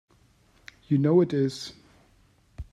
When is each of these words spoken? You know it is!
You 0.87 0.97
know 0.97 1.21
it 1.21 1.31
is! 1.31 1.73